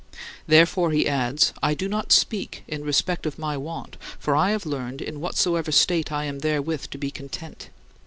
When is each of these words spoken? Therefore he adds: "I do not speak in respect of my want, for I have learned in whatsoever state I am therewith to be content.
Therefore 0.47 0.89
he 0.89 1.07
adds: 1.07 1.53
"I 1.61 1.75
do 1.75 1.87
not 1.87 2.11
speak 2.11 2.63
in 2.67 2.83
respect 2.83 3.27
of 3.27 3.37
my 3.37 3.55
want, 3.55 3.97
for 4.17 4.35
I 4.35 4.49
have 4.49 4.65
learned 4.65 4.99
in 4.99 5.21
whatsoever 5.21 5.71
state 5.71 6.11
I 6.11 6.23
am 6.25 6.39
therewith 6.39 6.87
to 6.89 6.97
be 6.97 7.11
content. 7.11 7.69